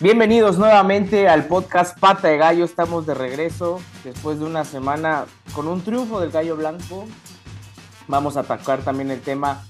[0.00, 2.64] Bienvenidos nuevamente al podcast Pata de Gallo.
[2.64, 7.06] Estamos de regreso después de una semana con un triunfo del Gallo Blanco.
[8.08, 9.62] Vamos a atacar también el tema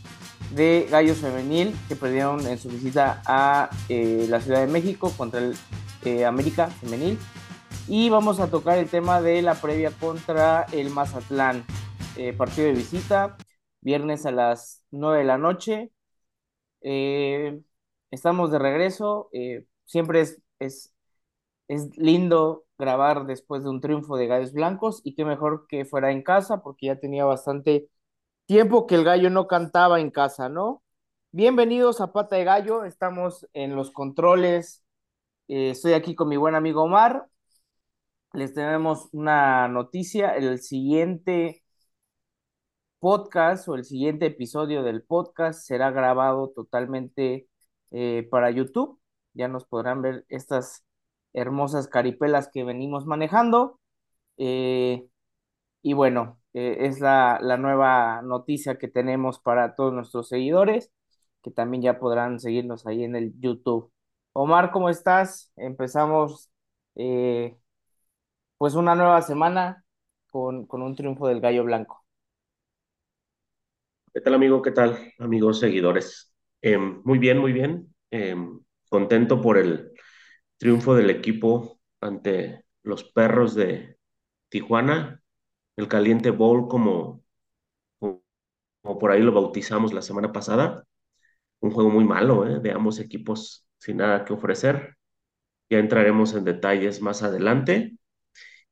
[0.50, 5.40] de Gallos Femenil que perdieron en su visita a eh, la Ciudad de México contra
[5.40, 5.54] el
[6.04, 7.18] eh, América Femenil.
[7.88, 11.64] Y vamos a tocar el tema de la previa contra el Mazatlán.
[12.16, 13.36] Eh, partido de visita,
[13.80, 15.92] viernes a las 9 de la noche.
[18.10, 19.30] estamos de regreso
[19.84, 20.92] siempre es, es,
[21.68, 26.12] es lindo grabar después de un triunfo de Gallos Blancos y qué mejor que fuera
[26.12, 27.88] en casa porque ya tenía bastante
[28.50, 30.82] tiempo que el gallo no cantaba en casa, ¿no?
[31.30, 34.82] Bienvenidos a Pata de Gallo, estamos en los controles,
[35.46, 37.28] eh, estoy aquí con mi buen amigo Omar,
[38.32, 41.62] les tenemos una noticia, el siguiente
[42.98, 47.46] podcast o el siguiente episodio del podcast será grabado totalmente
[47.92, 48.98] eh, para YouTube
[49.32, 50.84] ya nos podrán ver estas
[51.34, 53.78] hermosas caripelas que venimos manejando.
[54.38, 55.06] Eh,
[55.82, 60.92] y bueno, eh, es la, la, nueva noticia que tenemos para todos nuestros seguidores,
[61.42, 63.92] que también ya podrán seguirnos ahí en el YouTube.
[64.32, 65.52] Omar, ¿cómo estás?
[65.56, 66.50] Empezamos
[66.96, 67.56] eh,
[68.58, 69.84] pues una nueva semana
[70.30, 72.04] con, con un triunfo del Gallo Blanco.
[74.12, 74.60] ¿Qué tal, amigo?
[74.60, 76.34] ¿Qué tal, amigos seguidores?
[76.60, 77.94] Em, muy bien, muy bien.
[78.10, 79.92] Em, contento por el
[80.58, 83.98] triunfo del equipo ante los perros de
[84.48, 85.19] Tijuana,
[85.80, 87.22] el Caliente Bowl, como,
[87.98, 90.84] como por ahí lo bautizamos la semana pasada.
[91.60, 92.60] Un juego muy malo, ¿eh?
[92.60, 94.96] de ambos equipos sin nada que ofrecer.
[95.70, 97.96] Ya entraremos en detalles más adelante.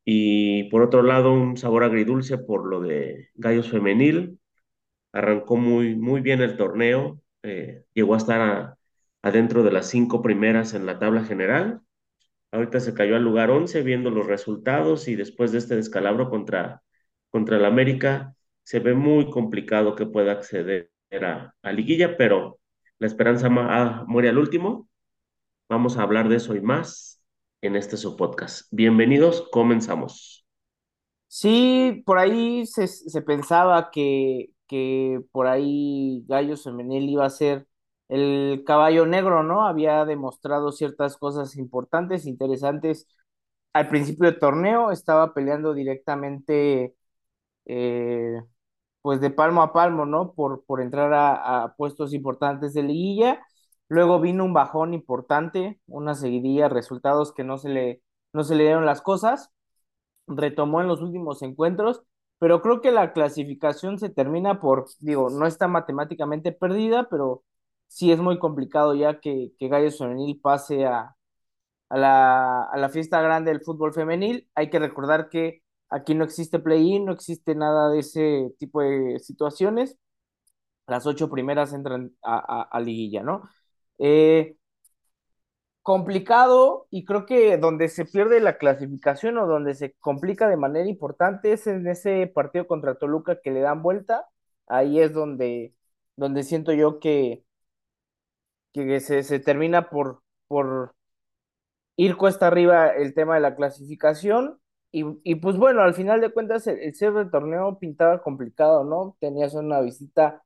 [0.04, 4.40] Y por otro lado, un sabor agridulce por lo de Gallos Femenil.
[5.12, 7.20] Arrancó muy, muy bien el torneo.
[7.42, 8.76] Eh, llegó a estar
[9.22, 11.82] adentro de las cinco primeras en la tabla general.
[12.52, 16.82] Ahorita se cayó al lugar 11 viendo los resultados y después de este descalabro contra,
[17.30, 22.58] contra el América, se ve muy complicado que pueda acceder a, liguilla, pero
[22.98, 24.88] la esperanza ah, muere al último.
[25.68, 27.22] Vamos a hablar de eso y más
[27.62, 28.66] en este su podcast.
[28.70, 30.46] Bienvenidos, comenzamos.
[31.26, 37.66] Sí, por ahí se, se pensaba que, que por ahí Gallo Semenel iba a ser
[38.08, 39.66] el caballo negro, ¿no?
[39.66, 43.06] Había demostrado ciertas cosas importantes, interesantes.
[43.72, 46.94] Al principio del torneo estaba peleando directamente,
[47.68, 48.42] eh,
[49.02, 50.34] pues de palmo a palmo, ¿no?
[50.34, 53.40] Por, por entrar a, puestos importantes de liguilla.
[53.88, 58.02] Luego vino un bajón importante, una seguidilla, resultados que no se le,
[58.32, 59.50] no se le dieron las cosas.
[60.26, 62.02] Retomó en los últimos encuentros,
[62.38, 67.44] pero creo que la clasificación se termina por, digo, no está matemáticamente perdida, pero
[67.88, 71.16] sí es muy complicado ya que, que Gallos Femenil pase a,
[71.88, 74.48] a, la, a la fiesta grande del fútbol femenil.
[74.54, 79.19] Hay que recordar que aquí no existe play-in, no existe nada de ese tipo de
[79.21, 79.97] situaciones.
[80.87, 83.43] Las ocho primeras entran a, a, liguilla, ¿no?
[83.99, 84.56] Eh,
[85.82, 90.88] complicado y creo que donde se pierde la clasificación o donde se complica de manera
[90.88, 94.26] importante es en ese partido contra Toluca que le dan vuelta.
[94.66, 95.75] Ahí es donde,
[96.16, 97.44] donde siento yo que,
[98.72, 100.94] que se, se termina por, por
[101.97, 104.60] ir cuesta arriba el tema de la clasificación.
[104.91, 108.84] Y, y pues bueno, al final de cuentas el, el cierre del torneo pintaba complicado,
[108.84, 109.16] ¿no?
[109.21, 110.43] Tenías una visita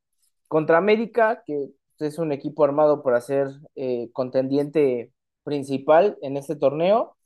[0.49, 1.69] contra América, que
[2.01, 5.13] es un equipo armado para ser eh, contendiente
[5.45, 7.17] principal en este torneo.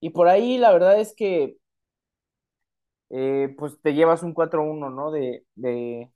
[0.00, 1.58] Y por ahí la verdad es que
[3.10, 5.10] eh, pues te llevas un 4-1, ¿no?
[5.10, 6.10] De, de,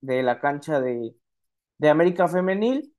[0.00, 1.16] de la cancha de,
[1.78, 2.94] de América Femenil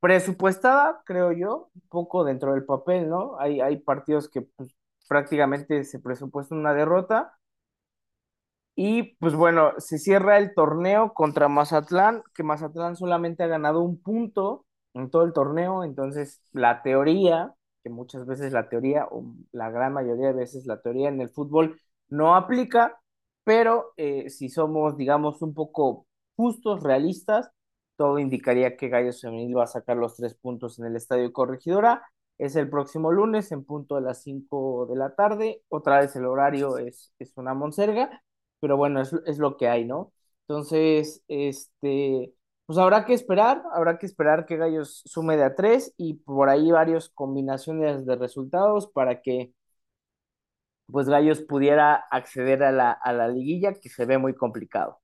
[0.00, 3.38] presupuestada, creo yo, un poco dentro del papel, ¿no?
[3.38, 4.70] Hay, hay partidos que pues,
[5.08, 7.38] prácticamente se presupuestan una derrota.
[8.74, 14.00] Y pues bueno, se cierra el torneo contra Mazatlán, que Mazatlán solamente ha ganado un
[14.00, 19.70] punto en todo el torneo, entonces la teoría, que muchas veces la teoría, o la
[19.70, 23.00] gran mayoría de veces la teoría en el fútbol no aplica,
[23.44, 26.06] pero eh, si somos, digamos, un poco
[26.36, 27.50] justos, realistas,
[27.96, 32.04] todo indicaría que Gallos Femenil va a sacar los tres puntos en el Estadio Corregidora.
[32.38, 35.62] Es el próximo lunes en punto de las 5 de la tarde.
[35.68, 38.22] Otra vez el horario es, es una monserga,
[38.60, 40.12] pero bueno, es, es lo que hay, ¿no?
[40.48, 42.32] Entonces, este,
[42.66, 46.48] pues habrá que esperar, habrá que esperar que Gallos sume de a tres y por
[46.48, 49.52] ahí varias combinaciones de resultados para que
[50.86, 55.00] pues Gallos pudiera acceder a la, a la liguilla que se ve muy complicado.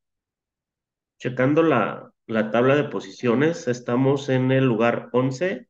[1.19, 5.69] Checando la, la tabla de posiciones, estamos en el lugar 11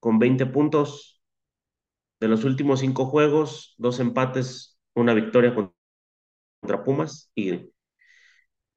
[0.00, 1.20] con 20 puntos.
[2.20, 5.52] De los últimos cinco juegos, dos empates, una victoria
[6.62, 7.70] contra Pumas y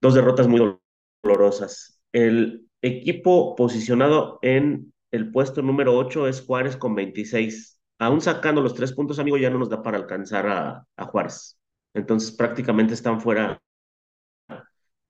[0.02, 0.78] dos derrotas muy
[1.24, 2.02] dolorosas.
[2.12, 7.80] El equipo posicionado en el puesto número 8 es Juárez con 26.
[8.00, 11.58] Aún sacando los tres puntos, amigo, ya no nos da para alcanzar a, a Juárez.
[11.94, 13.62] Entonces prácticamente están fuera,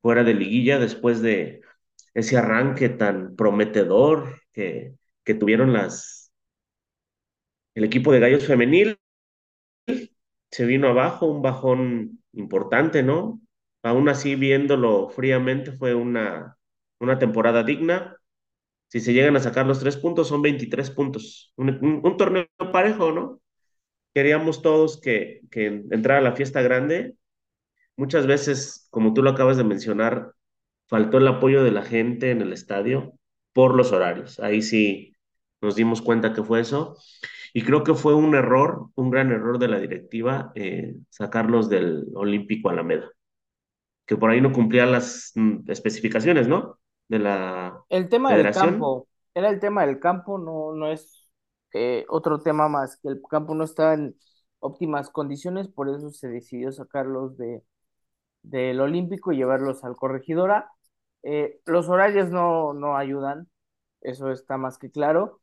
[0.01, 1.61] fuera de liguilla después de
[2.13, 6.31] ese arranque tan prometedor que, que tuvieron las,
[7.75, 8.99] el equipo de Gallos Femenil.
[10.51, 13.41] Se vino abajo, un bajón importante, ¿no?
[13.83, 16.57] Aún así, viéndolo fríamente, fue una,
[16.99, 18.17] una temporada digna.
[18.89, 21.53] Si se llegan a sacar los tres puntos, son 23 puntos.
[21.55, 23.41] Un, torneo parejo, ¿no?
[24.13, 27.15] Queríamos todos que, que entrara la fiesta grande.
[27.95, 30.33] Muchas veces, como tú lo acabas de mencionar,
[30.87, 33.13] faltó el apoyo de la gente en el estadio
[33.53, 34.39] por los horarios.
[34.41, 35.10] Ahí sí
[35.61, 36.97] nos dimos cuenta que fue eso.
[37.53, 42.07] Y creo que fue un error, un gran error de la directiva, eh, sacarlos del
[42.15, 43.09] Olímpico Alameda,
[44.05, 46.79] que por ahí no cumplía las mm, especificaciones, ¿no?
[47.07, 51.29] De la El tema del campo, era el tema del campo, no, no es
[51.73, 54.15] eh, otro tema más, que el campo no está en
[54.59, 57.63] óptimas condiciones, por eso se decidió sacarlos de,
[58.43, 60.71] del Olímpico y llevarlos al Corregidora.
[61.23, 63.49] Eh, los horarios no, no ayudan,
[64.01, 65.41] eso está más que claro.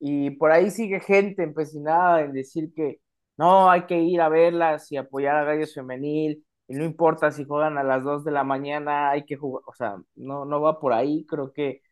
[0.00, 3.00] Y por ahí sigue gente empecinada en decir que
[3.38, 7.44] no, hay que ir a verlas y apoyar a Gallos Femenil, y no importa si
[7.46, 10.80] juegan a las 2 de la mañana, hay que jugar, o sea, no, no va
[10.80, 11.82] por ahí, creo que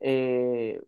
[0.00, 0.80] eh,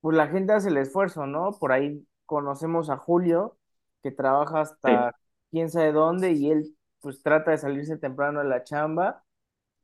[0.00, 1.52] pues la gente hace el esfuerzo, ¿no?
[1.58, 3.58] Por ahí conocemos a Julio,
[4.02, 4.92] que trabaja Sí.
[4.92, 5.14] hasta
[5.50, 9.24] quién sabe dónde, y él pues trata de salirse temprano de la chamba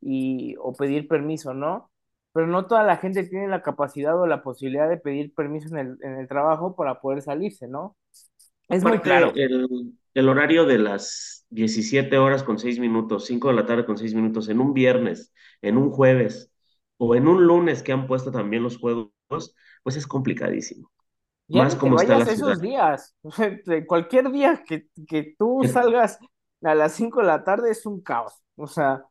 [0.00, 1.90] y, o pedir permiso, ¿no?
[2.36, 5.78] Pero no toda la gente tiene la capacidad o la posibilidad de pedir permiso en
[5.78, 7.96] el, en el trabajo para poder salirse, ¿no?
[8.68, 9.32] Es muy claro.
[9.34, 13.96] El, el horario de las 17 horas con 6 minutos, 5 de la tarde con
[13.96, 16.52] 6 minutos, en un viernes, en un jueves
[16.98, 19.10] o en un lunes que han puesto también los juegos,
[19.82, 20.90] pues es complicadísimo.
[21.48, 23.14] Ya Más como está la vayas esos días.
[23.86, 26.18] Cualquier día que, que tú salgas
[26.62, 28.34] a las 5 de la tarde es un caos.
[28.56, 29.04] O sea,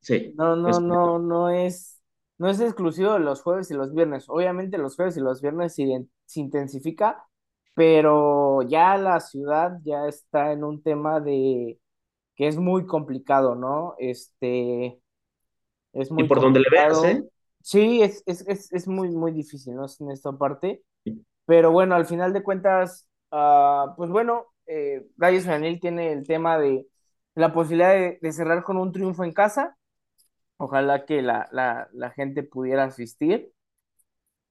[0.00, 1.97] sí, no, no, no, no es,
[2.38, 4.26] no es exclusivo de los jueves y los viernes.
[4.28, 7.24] Obviamente los jueves y los viernes se, se intensifica,
[7.74, 11.78] pero ya la ciudad ya está en un tema de
[12.36, 13.94] que es muy complicado, ¿no?
[13.98, 15.00] Este,
[15.92, 17.04] es Y muy por donde le veas, complicado.
[17.04, 17.24] ¿eh?
[17.62, 19.86] Sí, es, es, es, es muy, muy difícil, ¿no?
[20.00, 20.82] En esta parte.
[21.46, 26.58] Pero bueno, al final de cuentas, ah, pues bueno, eh, Gallos Femenil tiene el tema
[26.58, 26.88] de
[27.36, 29.77] la posibilidad de, de cerrar con un triunfo en casa.
[30.58, 33.52] Ojalá que la, la, la gente pudiera asistir.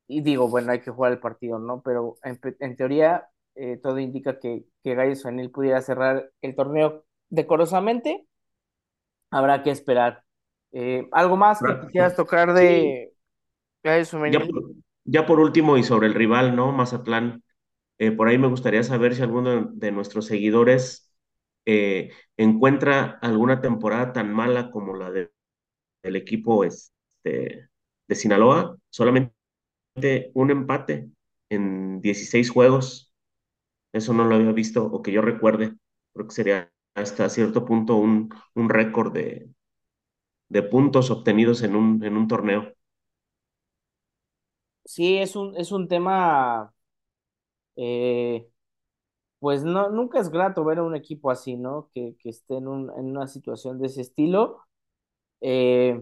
[0.07, 1.81] Y digo, bueno, hay que jugar el partido, ¿no?
[1.81, 8.27] Pero en, teoría, eh, todo indica que, que Gallos Femenil pudiera cerrar el torneo decorosamente.
[9.31, 10.23] Habrá que esperar.
[10.71, 13.13] Eh, ¿algo más que Ra- quisieras tocar Sí, de
[13.83, 14.47] Gallos ya Femenil?
[14.47, 14.71] por,
[15.05, 16.71] ya por último y sobre el rival, ¿no?
[16.71, 17.43] Mazatlán,
[17.99, 21.13] eh, por ahí me gustaría saber si alguno de nuestros seguidores
[21.65, 25.31] eh, encuentra alguna temporada tan mala como la de-
[26.07, 27.69] del equipo este,
[28.09, 29.33] de Sinaloa, solamente
[30.33, 31.09] un empate
[31.49, 33.13] en 16 juegos,
[33.93, 35.75] eso no lo había visto o que yo recuerde,
[36.13, 39.49] creo que sería hasta cierto punto un, un récord de,
[40.49, 42.73] de puntos obtenidos en un, en un torneo.
[44.85, 46.73] Sí, es un, es un tema,
[47.75, 48.49] eh,
[49.39, 51.89] pues no, nunca es grato ver a un equipo así, ¿no?
[51.93, 54.59] Que, que esté en un, en una situación de ese estilo.
[55.41, 56.01] Eh,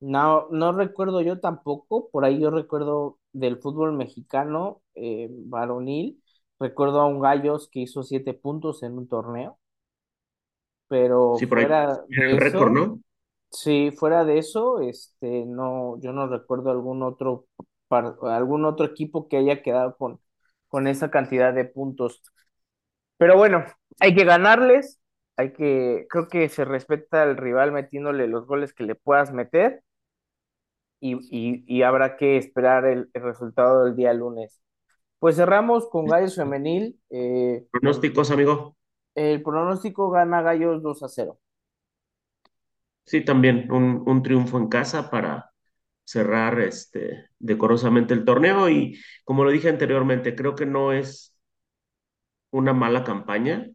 [0.00, 6.22] no, no recuerdo yo tampoco, por ahí yo recuerdo del fútbol mexicano eh, varonil,
[6.60, 9.58] recuerdo a un Gallos que hizo siete puntos en un torneo,
[10.88, 13.00] pero Sí, por ahí fuera era de el récord, eso, ¿no?
[13.50, 17.46] sí, fuera de eso, este, no, yo no recuerdo algún otro,
[17.88, 20.20] par- algún otro equipo que haya quedado con,
[20.68, 22.22] con esa cantidad de puntos.
[23.18, 23.64] Pero bueno,
[24.00, 25.00] hay que ganarles,
[25.36, 29.82] hay que, creo que se respeta al rival metiéndole los goles que le puedas meter
[31.00, 34.60] y, y, y habrá que esperar el, el resultado del día lunes.
[35.20, 37.00] Pues cerramos con Gallos Femenil.
[37.10, 38.76] eh, Pronósticos, amigo.
[39.16, 41.40] el pronóstico gana Gallos 2 a cero.
[43.04, 45.50] Sí, también un, un triunfo en casa para,
[46.04, 51.36] cerrar este, decorosamente el torneo y como lo dije anteriormente, creo que no es
[52.50, 53.70] una mala campaña.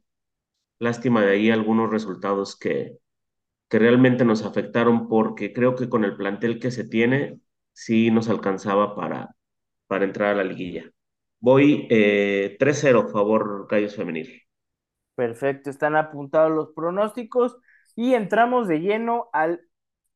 [0.82, 2.98] Lástima de ahí algunos resultados que,
[3.70, 7.40] que realmente nos afectaron porque creo que con el plantel que se tiene
[7.72, 9.36] sí nos alcanzaba para,
[9.86, 10.92] para entrar a la liguilla.
[11.40, 14.42] Voy eh, 3-0 favor Gallos Femenil.
[15.14, 17.58] Perfecto, están apuntados los pronósticos
[17.96, 19.62] y entramos de lleno al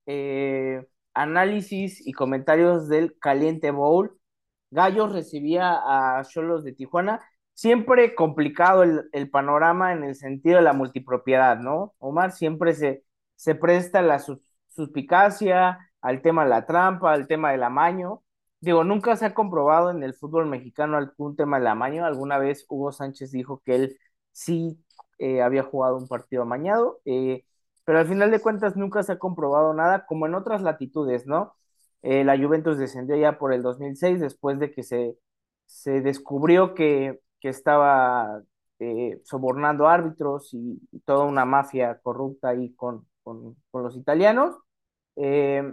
[0.08, 4.20] eh, análisis y comentarios del Caliente Bowl.
[4.72, 7.22] Gallos recibía a Cholos de Tijuana.
[7.56, 11.96] Siempre complicado el, el, panorama en el sentido de la multipropiedad, ¿no?
[12.00, 13.04] Omar siempre se,
[13.36, 14.20] se presta la
[14.70, 18.22] suspicacia al tema de la trampa, al tema del amaño.
[18.60, 22.06] Digo, nunca se ha comprobado en el fútbol mexicano algún tema del amaño.
[22.06, 23.98] Alguna vez Hugo Sánchez dijo que él
[24.32, 24.80] sí
[25.20, 27.00] eh, había jugado un partido amañado.
[27.06, 27.46] Eh,
[27.86, 31.56] pero al final de cuentas nunca se ha comprobado nada, como en otras latitudes, ¿no?
[32.02, 35.18] Eh, la Juventus descendió ya por el 2006, después de que se,
[35.66, 38.42] se descubrió que, que estaba
[38.80, 44.56] eh, sobornando árbitros y, toda una mafia corrupta ahí con, con, con los italianos.
[45.16, 45.64] Eh,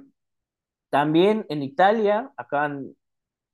[0.91, 2.95] también en Italia, acaban,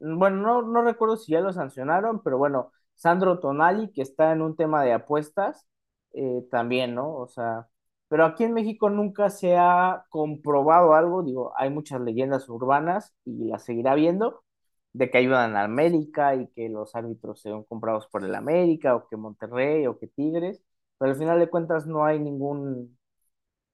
[0.01, 4.43] bueno, no, no recuerdo si ya lo sancionaron, pero bueno, Sandro Tonali, que está en
[4.43, 5.67] un tema de apuestas,
[6.15, 7.15] eh, también, ¿no?
[7.15, 7.69] O sea,
[8.09, 13.47] pero aquí en México nunca se ha comprobado algo, digo, hay muchas leyendas urbanas y
[13.47, 14.43] las seguirá viendo,
[14.93, 19.09] de que ayudan a América y que los árbitros sean comprados por el América o
[19.09, 20.63] que Monterrey o que Tigres,
[20.99, 22.99] pero al final de cuentas no hay ningún,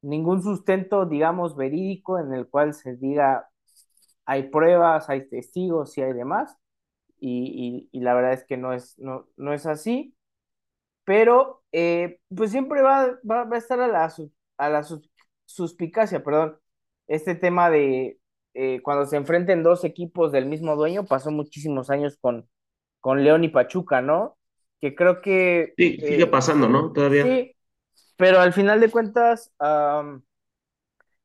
[0.03, 3.49] ningún sustento, digamos, verídico en el cual se diga
[4.27, 6.57] hay pruebas, hay testigos y hay demás,
[7.21, 10.15] y, y, la verdad es que no es, no, no es así
[11.05, 14.13] pero eh, pues siempre va, va, a estar a la,
[14.59, 15.11] a la sus,
[15.45, 16.59] suspicacia, perdón,
[17.07, 18.19] este tema de
[18.55, 22.49] eh, cuando se enfrenten dos equipos del mismo dueño, pasó muchísimos años con,
[23.01, 24.37] con León y Pachuca, ¿no?
[24.81, 25.75] Que creo que...
[25.77, 26.93] Sí, sigue eh, pasando, ¿no?
[26.93, 27.25] Todavía.
[27.25, 27.57] Sí,
[28.17, 30.23] pero al final de cuentas, um,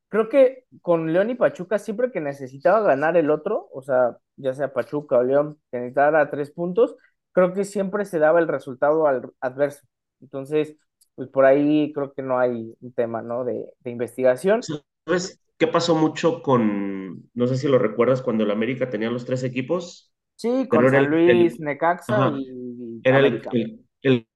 [0.08, 4.54] creo que con León y Pachuca, siempre que necesitaba ganar el otro, o sea, ya
[4.54, 6.96] sea Pachuca o León, que necesitara tres puntos,
[7.32, 9.86] creo que siempre se daba el resultado al adverso.
[10.20, 10.76] Entonces,
[11.14, 13.44] pues por ahí creo que no hay un tema, ¿no?
[13.44, 14.62] De, de investigación.
[14.62, 19.26] ¿Sabes qué pasó mucho con, no sé si lo recuerdas, cuando el América tenía los
[19.26, 20.10] tres equipos?
[20.34, 24.26] Sí, con San el, Luis, el, Necaxa ajá, y Era el, el,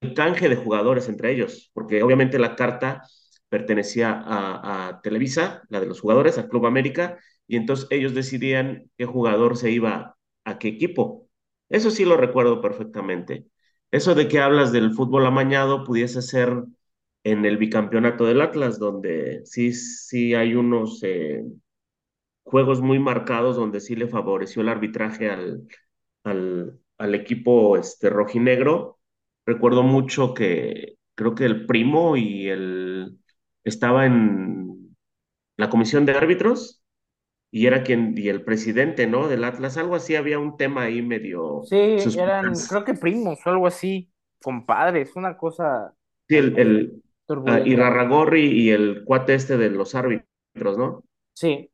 [0.00, 3.02] el, canje de jugadores entre ellos, porque obviamente la carta
[3.48, 8.90] pertenecía a, a Televisa, la de los jugadores, al Club América, y entonces ellos decidían
[8.98, 11.28] qué jugador se iba a qué equipo.
[11.68, 13.46] Eso sí lo recuerdo perfectamente.
[13.92, 16.64] Eso de que hablas del fútbol amañado pudiese ser
[17.24, 21.44] en el bicampeonato del Atlas, donde sí, sí hay unos eh,
[22.44, 25.66] juegos muy marcados donde sí le favoreció el arbitraje al,
[26.24, 28.98] al, al equipo este, rojinegro.
[29.46, 33.18] Recuerdo mucho que creo que el primo y el
[33.64, 34.96] estaba en
[35.56, 36.82] la comisión de árbitros
[37.50, 39.28] y era quien, y el presidente, ¿no?
[39.28, 41.62] Del Atlas, algo así, había un tema ahí medio.
[41.64, 41.76] Sí,
[42.18, 44.10] eran, creo que primos o algo así,
[44.42, 45.94] compadres, una cosa.
[46.28, 51.04] Sí, el, el uh, Irarragorri y el cuate este de los árbitros, ¿no?
[51.34, 51.70] Sí.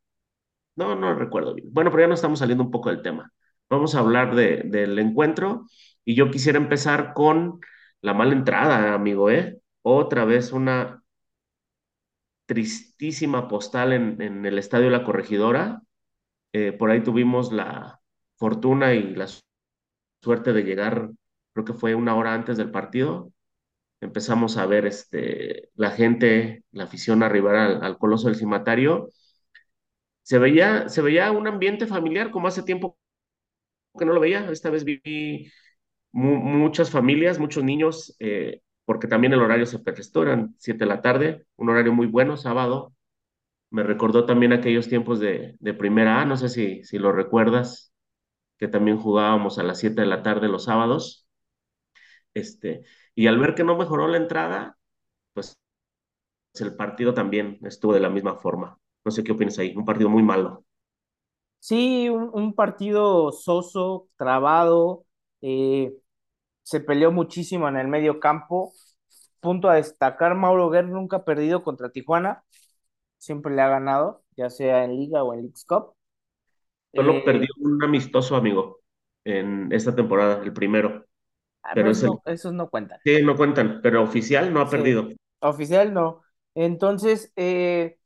[0.77, 1.69] No, no recuerdo bien.
[1.73, 3.33] Bueno, pero ya no estamos saliendo un poco del tema.
[3.69, 5.67] Vamos a hablar de, del encuentro
[6.05, 7.61] y yo quisiera empezar con
[8.01, 9.59] la mala entrada, amigo, ¿eh?
[9.83, 11.03] Otra vez una
[12.47, 15.83] tristísima postal en, en el Estadio La Corregidora.
[16.53, 18.01] Eh, por ahí tuvimos la
[18.37, 19.27] fortuna y la
[20.23, 21.11] suerte de llegar,
[21.53, 23.33] creo que fue una hora antes del partido.
[24.01, 29.09] Empezamos a ver este, la gente, la afición arribar al, al Coloso del Cimatario.
[30.23, 32.97] Se veía, se veía un ambiente familiar como hace tiempo
[33.99, 34.51] que no lo veía.
[34.51, 35.01] Esta vez vi
[36.13, 40.87] mu muchas familias, muchos niños eh, porque también el horario se prestó, eran 7 de
[40.87, 42.95] la tarde, un horario muy bueno, sábado.
[43.71, 47.93] Me recordó también aquellos tiempos de, de primera A, no sé si, si lo recuerdas,
[48.59, 51.29] que también jugábamos a las 7 de la tarde los sábados.
[52.35, 52.83] Este,
[53.19, 54.79] y al ver que no mejoró la entrada,
[55.35, 55.59] pues
[56.61, 58.79] el partido también estuvo de la misma forma.
[59.05, 60.65] No sé qué opinas ahí, un partido muy malo.
[61.61, 65.05] Sí, un, un partido soso, trabado,
[65.43, 65.93] eh,
[66.63, 68.73] se peleó muchísimo en el medio campo.
[69.41, 72.45] Punto a destacar, Mauro Guerra nunca ha perdido contra Tijuana,
[73.19, 75.95] siempre le ha ganado, ya sea en Liga o en Leagues Cup.
[76.95, 78.81] Solo eh, perdió un amistoso, amigo,
[79.25, 81.07] en esta temporada, el primero.
[81.71, 82.21] Ah, pero es no, el...
[82.25, 83.01] esos no cuentan.
[83.05, 85.09] Sí, no cuentan, pero oficial no ha sí, perdido.
[85.41, 86.23] Oficial no.
[86.55, 87.99] Entonces, eh,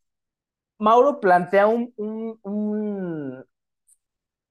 [0.78, 3.44] Mauro plantea un, un, un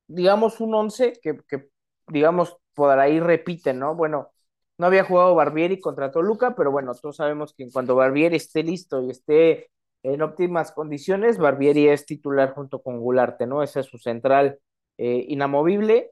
[0.08, 1.70] digamos, un once que, que,
[2.08, 3.96] digamos, por ahí repite, ¿no?
[3.96, 4.32] Bueno,
[4.78, 8.64] no había jugado Barbieri contra Toluca, pero bueno, todos sabemos que en cuanto Barbieri esté
[8.64, 9.70] listo y esté
[10.04, 13.62] en óptimas condiciones, Barbieri es titular junto con Gularte, ¿no?
[13.64, 14.60] Ese es su central
[14.98, 16.12] eh, inamovible.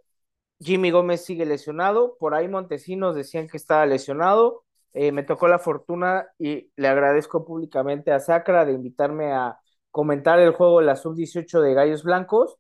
[0.60, 4.64] Jimmy Gómez sigue lesionado, por ahí Montesinos decían que estaba lesionado.
[4.94, 9.60] Eh, me tocó la fortuna y le agradezco públicamente a Sacra de invitarme a
[9.92, 12.58] comentar el juego de la sub-18 de Gallos Blancos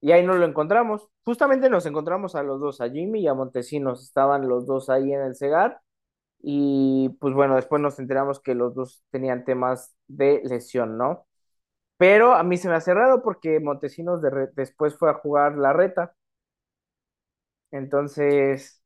[0.00, 1.08] y ahí nos lo encontramos.
[1.24, 5.12] Justamente nos encontramos a los dos, a Jimmy y a Montesinos, estaban los dos ahí
[5.12, 5.80] en el Cegar
[6.42, 11.26] y pues bueno, después nos enteramos que los dos tenían temas de lesión, ¿no?
[11.98, 15.72] Pero a mí se me ha cerrado porque Montesinos de después fue a jugar la
[15.72, 16.14] reta.
[17.70, 18.82] Entonces,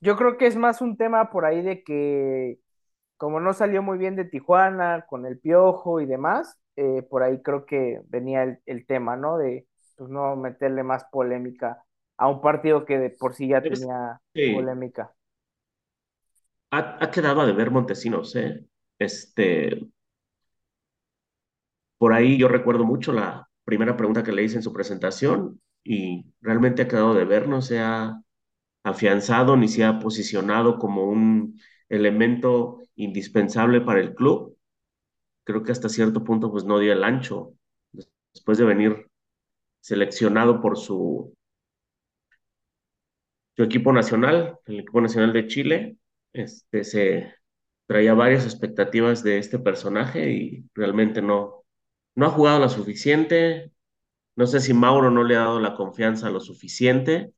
[0.00, 2.58] yo creo que es más un tema por ahí de que
[3.16, 7.40] como no salió muy bien de Tijuana con el piojo y demás, eh, por ahí
[7.40, 9.38] creo que venía el, el, tema, ¿no?
[9.38, 11.84] De pues no meterle más polémica
[12.16, 14.52] a un partido que de por sí ya tenía sí.
[14.52, 15.14] polémica.
[16.72, 18.64] Ha, ha, quedado de ver Montesinos, ¿eh?
[18.98, 19.86] Este,
[21.98, 26.26] por ahí yo recuerdo mucho la primera pregunta que le hice en su presentación y
[26.40, 28.20] realmente ha quedado de ver, no se ha
[28.84, 34.56] afianzado ni se ha posicionado como un elemento indispensable para el club.
[35.44, 37.54] Creo que hasta cierto punto pues no dio el ancho
[38.34, 39.08] después de venir
[39.80, 41.34] seleccionado por su,
[43.56, 45.96] su equipo nacional, el equipo nacional de Chile.
[46.32, 47.34] Este se
[47.86, 51.64] traía varias expectativas de este personaje y realmente no,
[52.14, 53.72] no ha jugado lo suficiente.
[54.36, 57.32] No sé si Mauro no le ha dado la confianza lo suficiente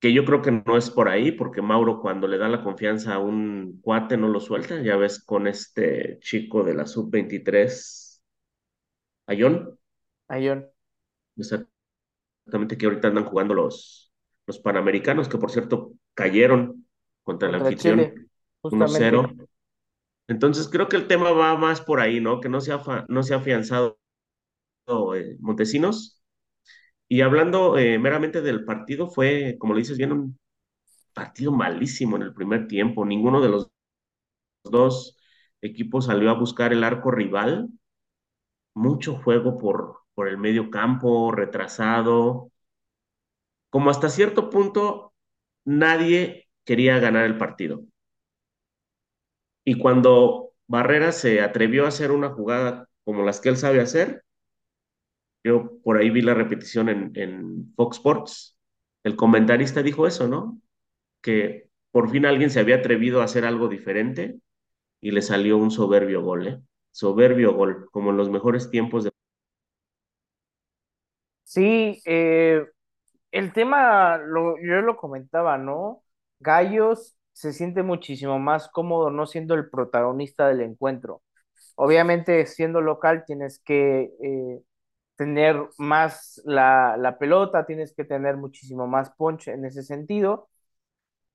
[0.00, 3.14] que yo creo que no es por ahí, porque Mauro cuando le da la confianza
[3.14, 8.22] a un cuate no lo suelta, ya ves con este chico de la sub-23,
[9.26, 9.78] Ayón.
[10.26, 10.66] Ayón.
[11.36, 14.10] Exactamente, que ahorita andan jugando los,
[14.46, 16.86] los Panamericanos, que por cierto cayeron
[17.22, 18.30] contra, contra el anfitrión
[18.62, 19.48] 1-0.
[20.28, 22.40] Entonces creo que el tema va más por ahí, ¿no?
[22.40, 23.99] Que no se ha, no se ha afianzado
[25.14, 26.22] eh, Montesinos
[27.08, 30.38] y hablando eh, meramente del partido, fue, como le dices bien, un
[31.14, 33.04] partido malísimo en el primer tiempo.
[33.06, 33.70] Ninguno de los
[34.64, 35.18] dos
[35.62, 37.68] equipos salió a buscar el arco rival.
[38.74, 42.50] Mucho juego por, por el medio campo, retrasado.
[43.70, 45.12] Como hasta cierto punto,
[45.64, 47.82] nadie quería ganar el partido.
[49.64, 54.24] Y cuando Barrera se atrevió a hacer una jugada como las que él sabe hacer,
[55.44, 58.58] yo por ahí vi la repetición en, en Fox Sports.
[59.04, 60.60] El comentarista dijo eso, ¿no?
[61.22, 64.38] Que por fin alguien se había atrevido a hacer algo diferente
[65.00, 66.60] y le salió un soberbio gol, ¿eh?
[66.92, 69.10] Soberbio gol, como en los mejores tiempos de...
[71.44, 72.64] Sí, eh,
[73.32, 76.02] el tema, lo, yo lo comentaba, ¿no?
[76.40, 81.22] Gallos se siente muchísimo más cómodo no siendo el protagonista del encuentro.
[81.76, 84.60] Obviamente, siendo local, tienes que eh,
[85.20, 90.48] tener más la, la, pelota, tienes que tener muchísimo más punch en ese sentido.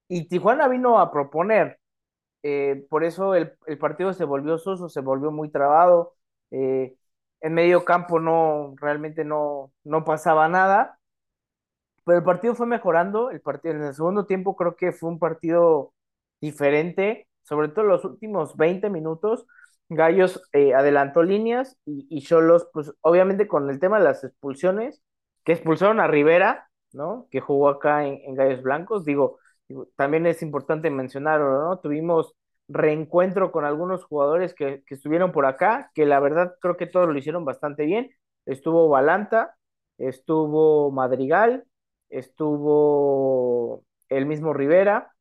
[0.08, 1.80] Y Tijuana vino a proponer,
[2.44, 6.16] eh, por eso el, el, partido se volvió soso, se volvió muy trabado.
[6.50, 6.96] Eh,
[7.42, 10.98] en medio campo no, realmente no, no pasaba nada,
[12.06, 13.30] pero el partido fue mejorando.
[13.30, 15.94] El partido en el segundo tiempo creo que fue un partido
[16.42, 19.46] diferente, sobre todo los últimos 20 minutos
[19.90, 25.04] Gallos eh, adelantó líneas y Cholos, pues obviamente con el tema de las expulsiones,
[25.46, 27.28] que expulsaron a Rivera, ¿no?
[27.32, 31.80] Que jugó acá en, Gallos Blancos, digo, digo, también es importante mencionarlo, ¿no?
[31.80, 32.36] Tuvimos
[32.68, 37.08] reencuentro con algunos jugadores que, que, estuvieron por acá, que la verdad creo que todos
[37.08, 38.10] lo hicieron bastante bien.
[38.46, 39.56] Estuvo Balanta,
[39.98, 41.66] estuvo Madrigal,
[42.10, 45.12] estuvo el mismo Rivera,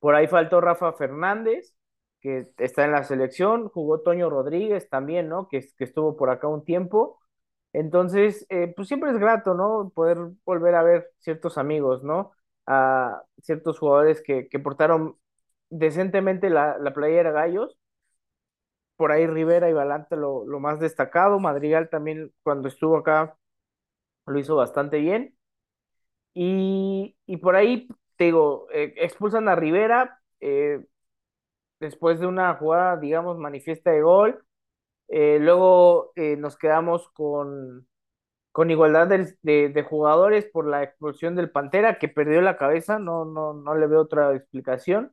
[0.00, 1.74] por ahí faltó Rafa Fernández,
[2.22, 5.48] que está en la selección, jugó Toño Rodríguez también, ¿no?
[5.48, 7.20] Que, que estuvo por acá un tiempo.
[7.72, 9.90] Entonces, eh, pues siempre es grato, ¿no?
[9.94, 12.32] Poder volver a ver ciertos amigos, ¿no?
[12.66, 15.16] A ciertos jugadores que, que portaron
[15.70, 17.76] decentemente la, la playera Gallos.
[18.96, 21.40] Por ahí Rivera y Balante lo, lo más destacado.
[21.40, 23.36] Madrigal también cuando estuvo acá
[24.26, 25.36] lo hizo bastante bien.
[26.34, 30.20] Y, y por ahí, te digo, eh, expulsan a Rivera.
[30.40, 30.84] Eh,
[31.82, 34.44] después de una jugada, digamos, manifiesta de gol.
[35.08, 37.88] Eh, luego eh, nos quedamos con,
[38.52, 43.24] con igualdad de, de, jugadores por la expulsión del Pantera, que perdió la cabeza, no,
[43.26, 45.12] no, no le veo otra explicación.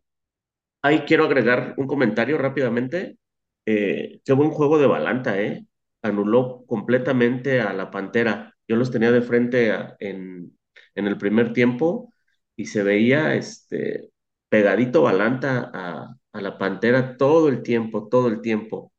[0.82, 3.18] Ahí quiero agregar un comentario rápidamente.
[3.66, 5.66] eh, qué buen juego de Balanta, ¿eh?
[6.02, 8.56] Anuló completamente a la Pantera.
[8.68, 10.58] Yo los tenía de frente en,
[10.96, 12.14] en el primer tiempo
[12.56, 14.12] y se veía este,
[14.50, 18.94] pegadito Balanta a, a la Pantera todo el tiempo, todo el tiempo.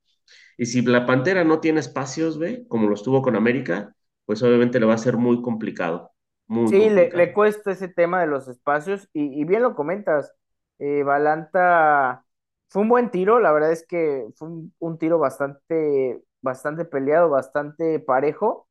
[0.59, 3.95] Y si la Pantera no tiene espacios, ve, como lo estuvo con América,
[4.27, 6.13] pues obviamente le va a ser muy complicado,
[6.49, 10.33] muy Sí, le, cuesta ese tema de los espacios y, y bien lo comentas,
[10.79, 12.25] eh, Balanta
[12.69, 17.29] fue un buen tiro, la verdad es que fue un, un tiro bastante, bastante peleado,
[17.31, 18.69] bastante parejo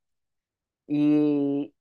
[0.88, 1.76] y,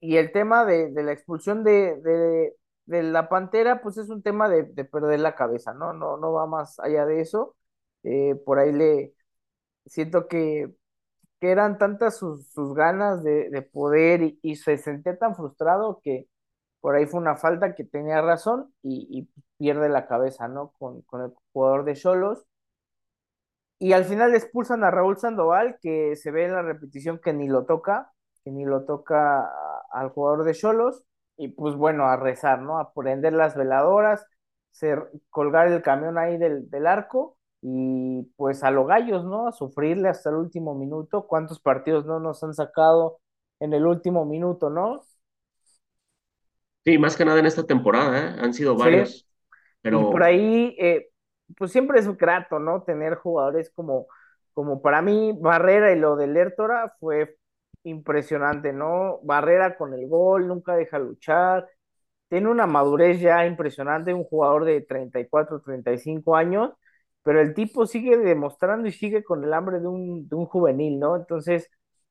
[0.00, 4.22] y el tema de, de la expulsión de, de, de la Pantera, pues es un
[4.22, 5.92] tema de, de perder la cabeza, ¿no?
[5.92, 7.56] No, no va más allá de eso.
[8.04, 9.14] Eh, por ahí le
[9.86, 10.74] siento que
[11.40, 16.28] que eran tantas sus, ganas de, de poder y, se sentía tan frustrado que
[16.80, 20.72] por ahí fue una falta que tenía razón y, pierde la cabeza, ¿no?
[20.78, 22.46] Con, con el jugador de Cholos.
[23.78, 27.32] Y al final le expulsan a Raúl Sandoval, que se ve en la repetición que
[27.32, 28.12] ni lo toca,
[28.44, 29.50] que ni lo toca
[29.90, 31.04] al jugador de Cholos.
[31.36, 32.78] Y pues bueno, a rezar, ¿no?
[32.78, 34.26] A prender las veladoras,
[34.70, 39.48] ser, colgar el camión ahí del, del arco y pues a los gallos, ¿no?
[39.48, 41.26] A sufrirle hasta el último minuto.
[41.26, 43.18] ¿Cuántos partidos no nos han sacado
[43.60, 45.00] en el último minuto, ¿no?
[46.84, 48.36] Sí, más que nada en esta temporada, ¿eh?
[48.40, 48.76] Han sido Sí.
[48.76, 49.26] varios,
[49.90, 51.10] Y por pero ahí, eh,
[51.56, 52.82] pues siempre es grato, ¿no?
[52.84, 54.08] Tener jugadores como,
[54.54, 57.36] como para mí, Barrera y lo de Lertora fue
[57.84, 59.20] impresionante, ¿no?
[59.22, 61.68] Barrera con el gol, nunca deja luchar,
[62.28, 66.36] tiene una madurez ya impresionante, un jugador de treinta treinta y cuatro treinta y cinco
[66.36, 66.72] años,
[67.22, 70.98] pero el tipo sigue demostrando y sigue con el hambre de un, de un juvenil,
[70.98, 71.16] ¿no?
[71.16, 71.70] Entonces,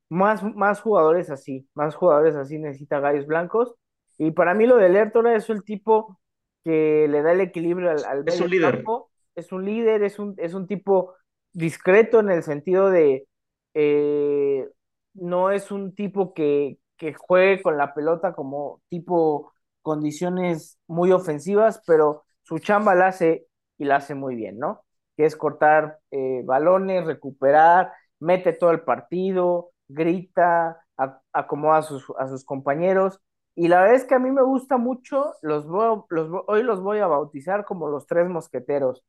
[0.10, 3.76] más, más jugadores así, más jugadores así necesita Gallos Blancos.
[4.18, 6.20] Y para mí lo de Lertora es el tipo
[6.64, 8.76] que le da el equilibrio al, al es un líder.
[8.76, 11.16] campo, es un líder, es un, es un tipo
[11.52, 13.28] discreto en el sentido de
[13.74, 14.68] eh,
[15.14, 21.82] no es un tipo que, que juegue con la pelota como tipo condiciones muy ofensivas,
[21.86, 23.48] pero su chamba la hace
[23.78, 24.84] y la hace muy bien, ¿no?
[25.18, 32.06] Que es cortar eh, balones, recuperar, mete todo el partido, grita, a- acomoda a sus,
[32.18, 33.20] a sus compañeros.
[33.56, 36.82] Y la verdad es que a mí me gusta mucho, los, voy- los, hoy los
[36.82, 39.04] voy a bautizar como los tres mosqueteros.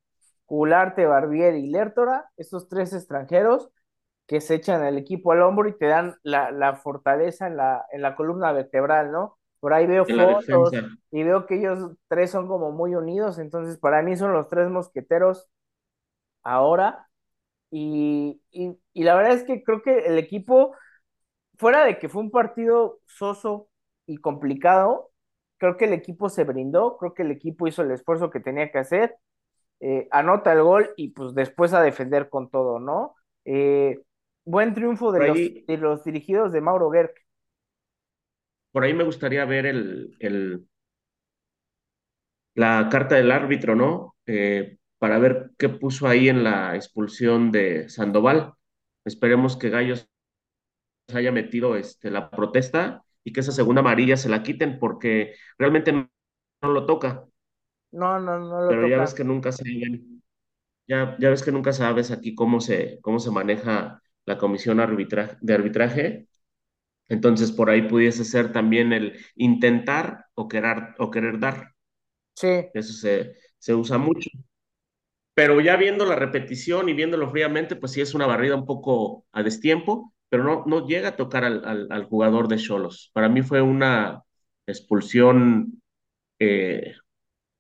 [0.47, 3.71] Cularte, Barbier y Lertora, estos tres extranjeros
[4.27, 7.87] que se echan el equipo al hombro y te dan la, la fortaleza en la,
[7.93, 9.39] en la columna vertebral, ¿no?
[9.61, 10.75] Por ahí veo fotos
[11.11, 14.69] y veo que ellos tres son como muy unidos, entonces para mí son los tres
[14.71, 15.49] mosqueteros
[16.43, 17.09] ahora.
[17.71, 20.75] Y, y, y la verdad es que creo que el equipo,
[21.59, 23.69] fuera de que fue un partido soso
[24.07, 25.11] y complicado,
[25.59, 28.71] creo que el equipo se brindó, creo que el equipo hizo el esfuerzo que tenía
[28.73, 29.17] que hacer,
[29.81, 33.17] eh, anota el gol y pues después a defender con todo, ¿no?
[33.47, 34.03] Eh,
[34.45, 37.13] buen triunfo de los, ahí, de los dirigidos de Mauro Gerg.
[38.73, 40.67] por ahí me gustaría ver el, el,
[42.55, 44.17] la carta del árbitro, ¿no?
[44.27, 48.55] Eh, para ver qué puso ahí en la expulsión de Sandoval.
[49.05, 50.09] Esperemos que Gallos
[51.15, 55.93] haya metido este, la protesta y que esa segunda amarilla se la quiten porque realmente
[55.93, 56.09] no,
[56.63, 57.27] lo toca,
[57.93, 60.23] No, no, no lo pero ya ves que nunca saben,
[60.89, 65.39] ya, ya ves que nunca sabes aquí cómo se, cómo se maneja la comisión arbitra-
[65.41, 66.29] de arbitraje.
[67.09, 71.75] Entonces por ahí pudiese ser también el intentar o querer, o querer dar.
[72.37, 74.29] Sí, Eso se, se usa mucho.
[75.35, 79.27] Pero ya viendo la repetición y viéndolo fríamente, pues sí es una barrida un poco
[79.33, 83.11] a destiempo, pero no, no llega a tocar al, al, al jugador de Cholos.
[83.13, 84.23] Para mí fue una
[84.67, 85.83] expulsión
[86.41, 86.95] eh,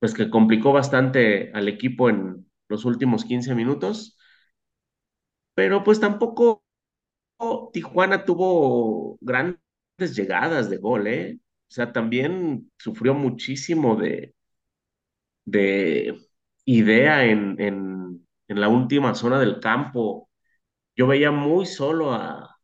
[0.01, 4.14] pues que complicó bastante al equipo en los últimos 15 minutos,
[5.55, 6.63] pero pues tampoco
[7.73, 9.61] Tijuana tuvo grandes
[10.17, 11.39] llegadas de gol, ¿eh?
[11.69, 14.35] O sea, también sufrió muchísimo de,
[15.45, 16.19] de
[16.65, 20.29] idea en, en, en la última zona del campo.
[20.97, 22.59] Yo veía muy solo a,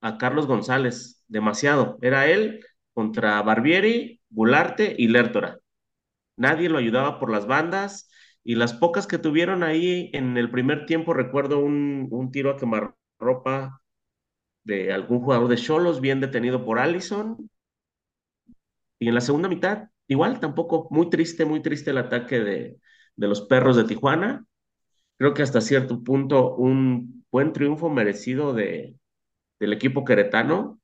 [0.00, 1.98] a Carlos González, demasiado.
[2.02, 5.58] Era él contra Barbieri, Gularte y Lertora.
[6.36, 8.10] Nadie lo ayudaba por las bandas
[8.46, 12.56] y las pocas que tuvieron ahí en el primer tiempo, recuerdo un, un tiro a
[12.58, 13.82] quemarropa
[14.64, 17.50] de algún jugador de Cholos, bien detenido por Allison.
[18.98, 22.80] Y en la segunda mitad, igual, tampoco, muy triste, muy triste el ataque de,
[23.16, 24.46] de los perros de Tijuana.
[25.18, 28.96] Creo que hasta cierto punto un buen triunfo merecido de,
[29.60, 30.80] del equipo queretano,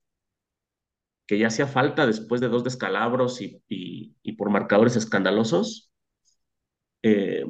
[1.26, 5.91] que ya hacía falta después de dos descalabros y, y, y por marcadores escandalosos.
[7.02, 7.44] Eh,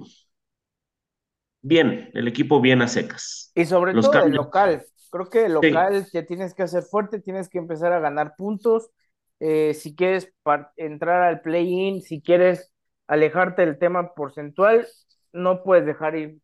[1.62, 3.54] bien, el equipo bien a secas.
[3.54, 4.86] Y sobre Los todo el local.
[5.10, 8.34] Creo que el Sí, local te tienes que hacer fuerte, tienes que empezar a ganar
[8.36, 8.90] puntos.
[9.40, 10.32] Eh, si quieres
[10.76, 12.72] entrar al play-in, si quieres
[13.08, 14.86] alejarte del tema porcentual,
[15.32, 16.38] no puedes dejar ir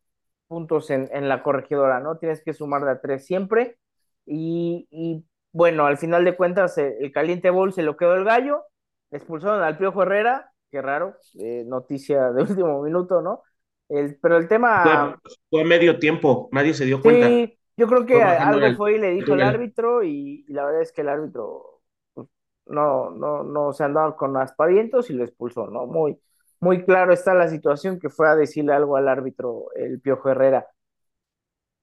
[0.47, 2.17] puntos en, en la corregidora, ¿no?
[2.17, 3.77] Tienes que sumar de a tres siempre.
[4.25, 8.25] Y, y, bueno, al final de cuentas, el, el caliente bowl se lo quedó el
[8.25, 8.63] gallo.
[9.11, 13.43] Expulsaron al Piojo Herrera, qué raro, eh, noticia de último minuto, ¿no?
[13.89, 14.47] El, pero el
[14.81, 17.41] fue, tema fue medio tiempo, nadie se dio cuenta.
[17.41, 20.53] Sí, yo creo que Fue algo el, fue y le dijo el árbitro y, y
[20.53, 21.81] la verdad es que el árbitro
[22.13, 22.27] pues,
[22.65, 25.85] no, no, no se andaba con aspavientos y lo expulsó, ¿no?
[25.87, 26.19] Muy,
[26.59, 30.67] muy claro está la situación que fue a decirle algo al árbitro, el Piojo Herrera.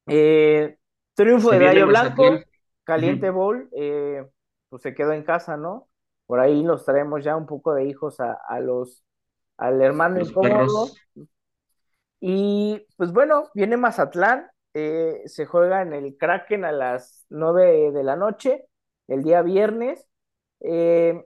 [0.06, 0.76] Eh,
[1.14, 1.86] triunfo Se viene Gallo.
[1.86, 2.46] Blanco,
[2.84, 3.30] Caliente Ujú.
[3.30, 4.24] Bowl, eh,
[4.68, 5.88] pues se quedó en casa, ¿no?
[6.26, 9.04] Por ahí nos traemos ya un poco de hijos a, a los,
[9.56, 10.88] al hermano Los incómodo,
[12.20, 18.02] y pues bueno, viene Mazatlán, eh, se juega en el Kraken a las 9 de
[18.04, 18.66] la noche,
[19.08, 20.06] el día viernes.
[20.60, 21.24] Eh,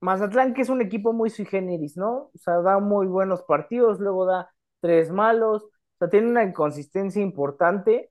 [0.00, 2.30] Mazatlán, que es un equipo muy sui generis, ¿no?
[2.34, 7.20] O sea, da muy buenos partidos, luego da tres malos, o sea, tiene una inconsistencia
[7.22, 8.10] importante.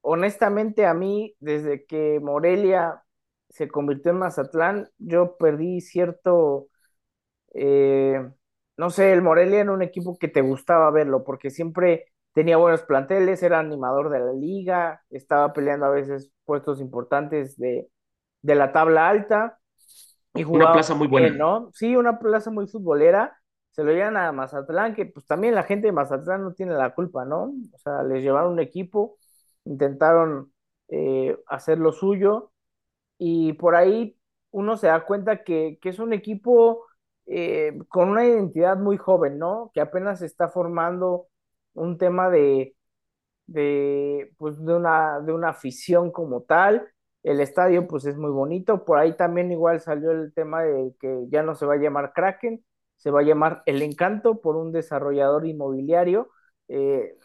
[0.00, 3.02] Honestamente, a mí, desde que Morelia
[3.50, 6.68] se convirtió en Mazatlán, yo perdí cierto
[7.54, 8.30] eh,
[8.76, 12.82] no sé, el Morelia era un equipo que te gustaba verlo, porque siempre tenía buenos
[12.82, 17.88] planteles, era animador de la liga, estaba peleando a veces puestos importantes de,
[18.42, 19.58] de la tabla alta
[20.34, 21.28] y Una jugaba plaza muy buena.
[21.28, 21.70] bien, ¿no?
[21.74, 23.36] Sí, una plaza muy futbolera,
[23.72, 26.94] se lo llevan a Mazatlán, que pues también la gente de Mazatlán no tiene la
[26.94, 27.52] culpa, ¿no?
[27.74, 29.18] O sea, les llevaron un equipo,
[29.64, 30.52] intentaron
[30.88, 32.52] eh, hacer lo suyo
[33.18, 34.16] y por ahí
[34.50, 36.86] uno se da cuenta que, que es un equipo
[37.26, 39.70] eh, con una identidad muy joven, ¿no?
[39.74, 41.28] Que apenas está formando
[41.74, 42.74] un tema de,
[43.46, 46.88] de, pues, de una, de una afición como tal.
[47.22, 48.84] El estadio, pues, es muy bonito.
[48.84, 52.12] Por ahí también igual salió el tema de que ya no se va a llamar
[52.14, 52.64] Kraken,
[52.96, 56.30] se va a llamar El Encanto por un desarrollador inmobiliario.
[56.68, 57.16] Eh,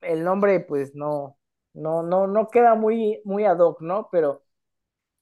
[0.00, 1.38] el nombre, pues, no,
[1.74, 4.08] no, no, no queda muy, muy ad hoc, ¿no?
[4.12, 4.42] Pero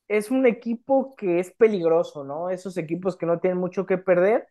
[0.09, 2.51] es un equipo que es peligroso, ¿no?
[2.51, 4.49] Esos equipos que no tienen mucho que perder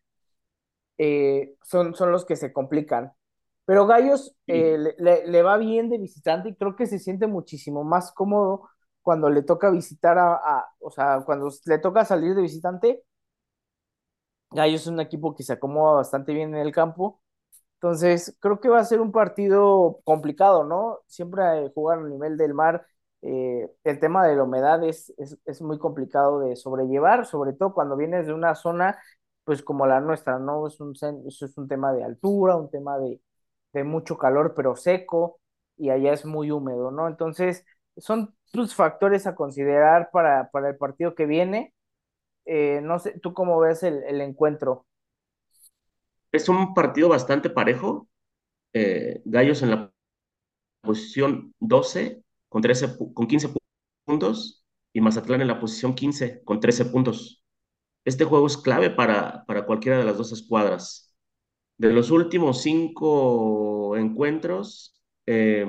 [0.98, 3.14] eh, son, son los que se complican.
[3.66, 7.28] Pero Gallos eh, le, le- le va bien de visitante y creo que se siente
[7.28, 8.70] muchísimo más cómodo
[9.02, 13.04] cuando le toca visitar a, a- o sea, cuando le toca salir de visitante.
[14.52, 17.22] Gallos es un equipo que se acomoda bastante bien en el campo
[17.76, 21.00] entonces, creo que va a ser un partido complicado, ¿no?
[21.08, 22.86] Siempre eh, jugar a nivel del mar,
[23.26, 27.74] eh, el tema de la humedad es, es, es muy complicado de sobrellevar, sobre todo
[27.74, 29.00] cuando vienes de una zona,
[29.44, 30.68] pues como la nuestra, ¿no?
[30.68, 30.94] Es un,
[31.28, 33.22] es un tema de altura, un tema de,
[33.74, 35.40] de mucho calor, pero seco,
[35.78, 37.08] y allá es muy húmedo, ¿no?
[37.08, 37.66] Entonces,
[37.98, 41.74] son tus factores a considerar para, para el partido que viene.
[42.46, 44.86] Eh, no sé, ¿tú cómo ves el, el encuentro?
[46.32, 48.08] Es un partido bastante parejo.
[48.74, 49.94] Eh, Gallos en la
[50.82, 52.24] posición 12
[52.56, 53.58] con, 13, pu- con 15 pu-
[54.06, 57.44] puntos y Mazatlán en la posición 15 con 13 puntos.
[58.06, 61.16] Este juego es clave para, para cualquiera de las dos escuadras.
[61.78, 64.96] De los últimos cinco encuentros,
[65.28, 65.68] eh,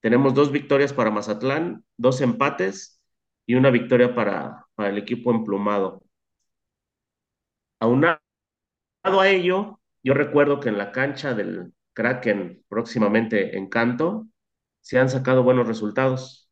[0.00, 3.00] tenemos dos victorias para Mazatlán, dos empates
[3.46, 6.02] y una victoria para, para el equipo emplumado.
[7.80, 8.20] Aunado
[9.20, 14.26] a ello, yo recuerdo que en la cancha del Kraken, próximamente en Canto,
[14.84, 16.48] se han sacado buenos resultados.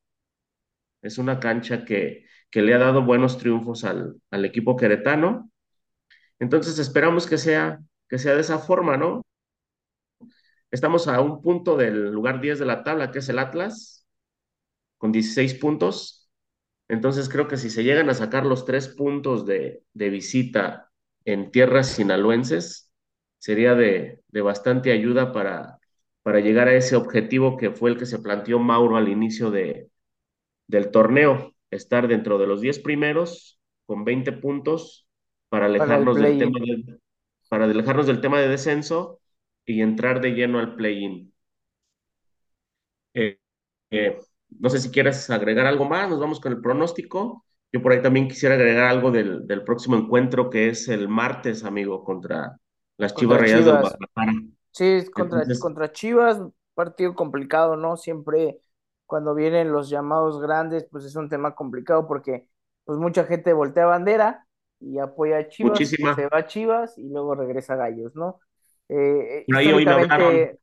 [1.03, 5.51] Es una cancha que, que le ha dado buenos triunfos al, al equipo queretano.
[6.41, 9.23] Entonces esperamos que sea, que sea de esa forma, ¿no?
[10.71, 14.07] Estamos a un punto del lugar 10 de la tabla, que es el Atlas,
[14.99, 16.31] con 16 puntos.
[16.89, 20.91] Entonces creo que si se llegan a sacar los tres puntos de, de visita
[21.27, 22.93] en tierras sinaloenses,
[23.39, 25.81] sería de, de bastante ayuda para,
[26.23, 29.89] para llegar a ese objetivo que fue el que se planteó Mauro al inicio de,
[30.67, 35.07] del torneo, estar dentro de los 10 primeros con 20 puntos
[35.49, 36.99] para alejarnos del tema de,
[37.49, 39.21] para alejarnos del tema de descenso
[39.67, 41.33] y entrar de lleno al play-in.
[43.15, 43.39] Eh,
[43.91, 44.19] eh,
[44.59, 47.45] no sé si quieres agregar algo más, nos vamos con el pronóstico.
[47.73, 51.65] Yo por ahí también quisiera agregar algo del, del próximo encuentro que es el martes,
[51.65, 52.57] amigo, contra
[52.99, 53.81] las Chivas Rayadas Chivas.
[53.81, 54.33] Guadalajara.
[54.73, 56.41] Sí, es contra, Entonces, contra Chivas,
[56.75, 57.97] partido complicado, ¿no?
[57.97, 58.61] Siempre
[59.07, 62.49] cuando vienen los llamados grandes, pues es un tema complicado porque
[62.85, 64.47] pues mucha gente voltea bandera
[64.81, 66.15] y apoya a Chivas, muchísima.
[66.15, 68.41] se va a Chivas y luego regresa a Gallos, ¿no?
[68.89, 68.97] Eh,
[69.41, 70.59] eh, Por ahí hoy me históricamente, a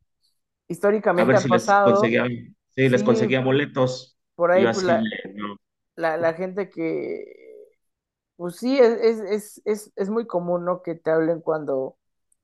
[0.68, 2.26] históricamente ha les pasado, conseguía,
[2.76, 4.18] sí, les conseguía boletos.
[4.36, 5.02] por Y ahí pues la,
[5.36, 5.56] no,
[5.96, 7.26] la, la gente que,
[8.38, 10.84] pues sí, es, es, es, es muy común, ¿no?
[10.84, 11.99] Que te hablen cuando,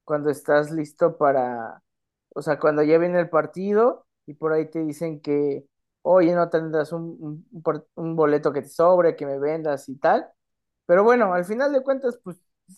[0.05, 1.83] cuando estás listo para,
[2.31, 5.65] o sea, cuando ya viene el partido y por ahí te dicen que,
[6.03, 7.47] oye, no tendrás un,
[7.95, 10.27] un, boleto que te sobre, que me vendas y tal.
[10.87, 12.37] Pero bueno, al final de cuentas, pues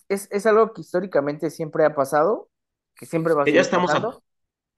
[0.10, 2.50] es, es algo que históricamente siempre ha pasado,
[2.96, 4.12] que siempre va a que ya estamos, a-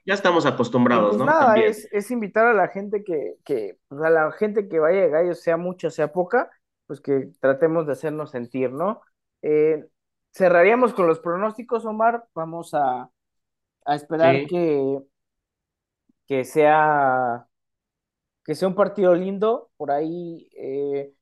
[0.05, 1.25] ya estamos acostumbrados, pues ¿no?
[1.25, 1.65] nada, También.
[1.65, 5.09] es, es invitar a la gente que, que, pues a la gente que vaya de
[5.09, 6.49] gallos, sea mucha, sea poca,
[6.87, 9.01] pues que tratemos de hacernos sentir, ¿no?
[9.41, 9.85] Eh,
[10.33, 12.27] cerraríamos con los pronósticos, Omar.
[12.33, 13.11] Vamos a,
[13.85, 14.99] a esperar Sí, que,
[16.27, 17.47] que sea,
[18.45, 19.71] que sea un partido lindo.
[19.77, 21.13] Por ahí, eh,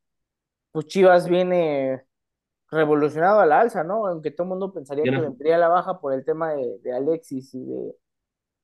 [0.71, 2.05] pues Chivas viene
[2.71, 4.07] revolucionado a la alza, ¿no?
[4.07, 6.93] Aunque todo el mundo pensaría que vendría a la baja por el tema de, de
[6.93, 7.95] Alexis y de,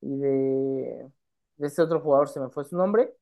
[0.02, 1.10] y de,
[1.56, 3.14] de este otro jugador, se me fue su nombre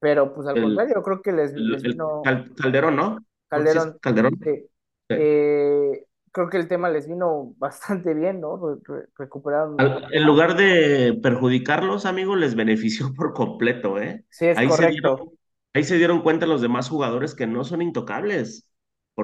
[0.00, 3.18] Pero pues al el, contrario, creo que les, el, les el vino Cal- Calderón, ¿no?
[3.48, 4.00] Calderón.
[4.00, 4.38] Calderón.
[4.42, 4.70] sí.
[5.08, 5.14] Sí.
[5.14, 8.56] Eh, creo que el tema les vino bastante bien, ¿no?
[8.56, 14.24] Re- re- recuperaron Al- en lugar de perjudicarlos, amigos, les benefició por completo, ¿eh?
[14.30, 15.32] Sí, es Ahí se dieron, correcto.
[15.74, 18.68] ahí se dieron cuenta los demás jugadores que no son intocables,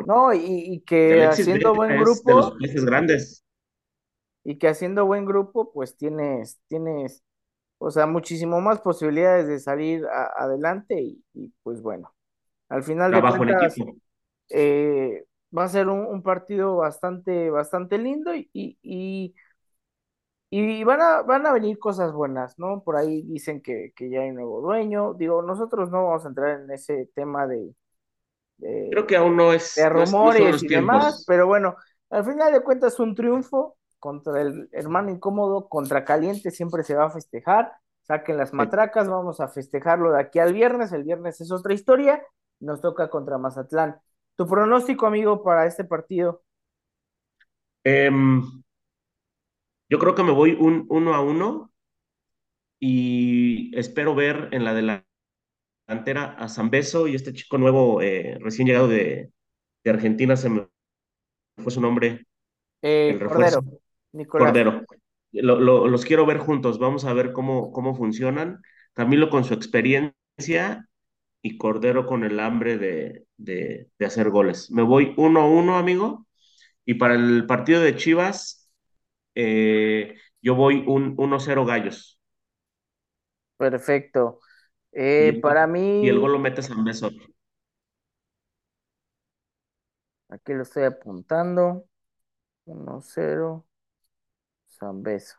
[0.04, 3.44] No, y, y que haciendo buen es de los grupo, peces grandes.
[4.44, 7.22] y que haciendo buen grupo, pues tienes, tienes,
[7.78, 12.14] o sea, muchísimo más posibilidades de salir a- adelante y, y, pues bueno,
[12.68, 13.96] al final de Trabajo en cuentas, equipo.
[14.50, 19.34] eh, va a ser un, un partido bastante, bastante lindo y, y, y
[20.50, 22.82] Y van a, van a venir cosas buenas, ¿no?
[22.82, 25.12] Por ahí dicen que, que ya hay nuevo dueño.
[25.14, 27.74] Digo, nosotros no vamos a entrar en ese tema de,
[28.90, 31.46] Creo de, que aún no de es, no es, no son rumores y demás, pero
[31.46, 31.76] bueno,
[32.10, 37.06] al final de cuentas un triunfo contra el hermano incómodo, contra caliente, siempre se va
[37.06, 37.72] a festejar.
[38.02, 40.92] Saquen las matracas, vamos a festejarlo de aquí al viernes.
[40.92, 42.22] El viernes es otra historia.
[42.60, 44.00] Nos toca contra Mazatlán.
[44.38, 46.42] ¿Tu pronóstico, amigo, para este partido?
[47.84, 48.42] Em,
[49.90, 51.72] yo creo que me voy un uno a uno
[52.80, 58.88] y espero ver en la delantera a Zambeso y este chico nuevo eh, recién llegado
[58.88, 59.32] de,
[59.84, 60.68] de Argentina, se me
[61.58, 62.26] fue su nombre,
[62.82, 63.22] Eh, el.
[63.22, 63.62] Cordero,
[64.12, 64.58] Nicolás.
[64.60, 64.84] Cordero.
[65.32, 68.62] Lo- lo- los quiero ver juntos, vamos a ver cómo, cómo funcionan.
[68.94, 70.88] Camilo con su experiencia
[71.42, 74.70] y Cordero con el hambre de, de, de hacer goles.
[74.70, 76.26] Me voy uno a uno, amigo.
[76.86, 78.70] Y para el partido de Chivas,
[79.36, 82.20] eh, yo voy un uno cero Gallos.
[83.56, 84.40] Perfecto.
[84.92, 85.66] Eh, Y, para
[86.00, 87.10] y el mí, gol lo mete San Beso.
[90.28, 91.86] aquí lo estoy apuntando.
[92.66, 93.66] uno cero
[94.68, 95.36] San Beso.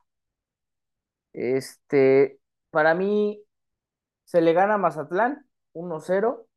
[1.34, 2.40] Este,
[2.72, 3.44] para mí,
[4.26, 6.48] se le gana a Mazatlán, uno cero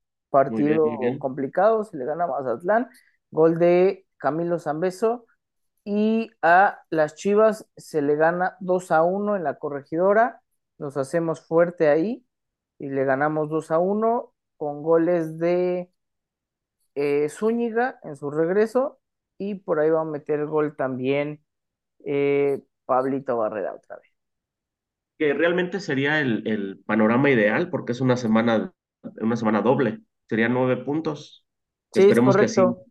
[0.47, 1.21] Muy bien, muy Partido bien.
[1.21, 2.89] complicado, se le gana a Mazatlán.
[3.31, 5.27] Gol de Camilo Zambeso.
[5.85, 10.43] Y a las Chivas se le gana 2 a uno en la corregidora.
[10.79, 12.27] Nos hacemos fuerte ahí
[12.79, 15.93] y le ganamos 2 a uno con goles de
[16.95, 19.01] eh, Zúñiga en su regreso
[19.39, 21.45] y por ahí va a meter el gol también
[22.05, 24.11] eh, Pablito Barrera otra vez.
[25.19, 28.73] Que realmente sería el, el panorama ideal porque es una semana,
[29.21, 30.01] una semana doble.
[30.29, 31.45] Serían nueve puntos.
[31.93, 32.85] Sí, es Esperemos que así, correcto.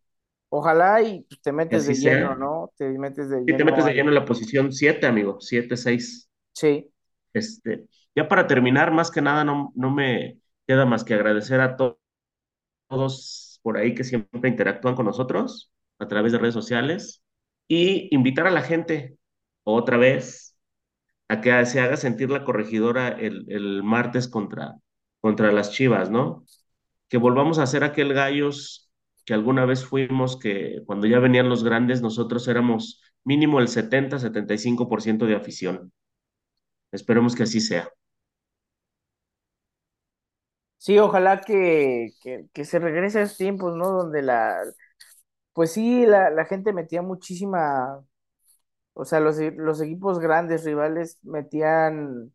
[0.49, 2.35] Ojalá y pues, te que metes de lleno, sea.
[2.35, 2.73] ¿no?
[2.77, 5.77] Te metes de Y te lleno metes de lleno en la posición 7, amigo, siete
[5.77, 6.91] seis Sí,
[7.33, 11.75] Este, ya para terminar, más que nada, no, no me queda más que agradecer a
[11.77, 11.99] to-
[12.89, 17.23] todos por ahí que siempre interactúan con nosotros a través de redes sociales
[17.67, 19.17] y invitar a la gente
[19.63, 20.57] otra vez
[21.29, 24.75] a que se haga sentir la corregidora el, el martes contra,
[25.21, 26.45] contra las Chivas, ¿no?
[27.09, 28.91] Que volvamos a ser aquel gallos
[29.25, 34.19] que alguna vez fuimos, que cuando ya venían los grandes, nosotros éramos mínimo el setenta
[34.19, 35.93] setenta y cinco por ciento de afición.
[36.93, 37.89] Esperemos que así sea.
[40.77, 43.91] sí, ojalá que, que, que se regrese a esos tiempos, ¿no?
[43.91, 44.57] Donde la,
[45.53, 48.03] pues sí, la, la gente metía muchísima,
[48.93, 52.33] o sea, los, los equipos grandes, rivales, metían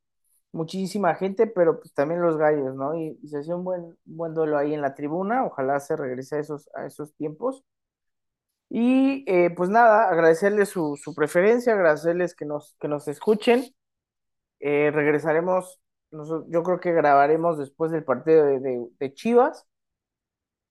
[0.57, 2.95] muchísima gente, pero pues también los gallos, ¿no?
[2.97, 6.41] Y, se hacía un buen, buen duelo ahí en la tribuna, ojalá se regrese a
[6.41, 7.65] esos, a esos tiempos.
[8.69, 13.65] Y eh, pues nada, agradecerles su, su preferencia, agradecerles que nos, que nos escuchen.
[14.61, 15.81] Eh, regresaremos,
[16.49, 19.67] yo creo que grabaremos después del partido de, de- de Chivas.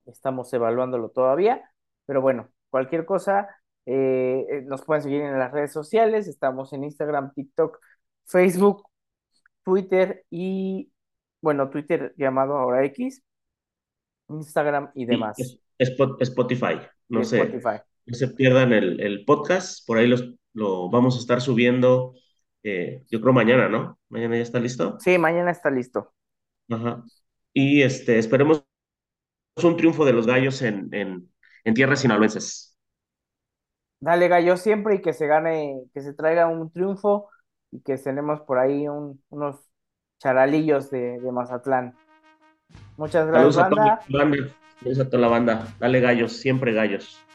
[0.06, 1.62] Estamos evaluándolo todavía,
[2.06, 3.48] pero bueno, cualquier cosa,
[3.86, 6.28] eh, eh, nos pueden seguir en las redes sociales.
[6.28, 7.78] Estamos en Instagram, TikTok,
[8.26, 8.84] Facebook,
[9.66, 10.92] Twitter y,
[11.42, 13.24] bueno, Twitter llamado ahora X,
[14.28, 15.36] Instagram y demás.
[15.76, 17.80] Spotify, no Spotify.
[18.06, 22.14] no se pierdan el, el podcast, por ahí los, lo vamos a estar subiendo,
[22.62, 23.98] eh, yo creo mañana, ¿no?
[24.08, 24.98] Mañana ya está listo.
[25.00, 26.14] Sí, mañana está listo.
[26.70, 27.02] Ajá.
[27.52, 28.64] Y este, esperemos
[29.64, 31.28] un triunfo de los gallos en, en,
[31.64, 32.78] en tierras sinaloenses.
[33.98, 37.30] Dale gallo siempre y que se gane, que se traiga un triunfo
[37.76, 39.56] y que tenemos por ahí un- unos
[40.18, 41.94] charalillos de, de Mazatlán.
[42.96, 43.84] Muchas gracias, Saludos a toda
[44.18, 44.50] banda.
[44.80, 45.66] Saludos a toda la banda.
[45.78, 47.25] Dale gallos, siempre gallos.